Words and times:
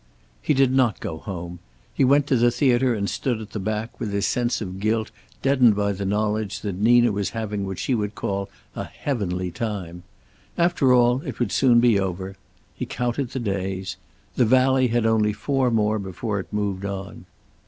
He 0.41 0.55
did 0.55 0.71
not 0.71 0.99
go 0.99 1.17
home. 1.19 1.59
He 1.93 2.03
went 2.03 2.25
to 2.25 2.35
the 2.35 2.49
theater 2.49 2.95
and 2.95 3.07
stood 3.07 3.39
at 3.39 3.51
the 3.51 3.59
back, 3.59 3.99
with 3.99 4.11
his 4.11 4.25
sense 4.25 4.59
of 4.59 4.79
guilt 4.79 5.11
deadened 5.43 5.75
by 5.75 5.91
the 5.91 6.07
knowledge 6.07 6.61
that 6.61 6.73
Nina 6.81 7.11
was 7.11 7.29
having 7.37 7.67
what 7.67 7.77
she 7.77 7.93
would 7.93 8.15
call 8.15 8.49
a 8.75 8.83
heavenly 8.85 9.51
time. 9.51 10.01
After 10.57 10.91
all, 10.91 11.21
it 11.21 11.39
would 11.39 11.51
soon 11.51 11.79
be 11.79 11.99
over. 11.99 12.35
He 12.73 12.87
counted 12.87 13.29
the 13.29 13.39
days. 13.39 13.95
"The 14.37 14.45
Valley" 14.45 14.87
had 14.87 15.05
only 15.05 15.33
four 15.33 15.69
more 15.69 15.99
before 15.99 16.39
it 16.39 16.51
moved 16.51 16.83
on. 16.83 17.25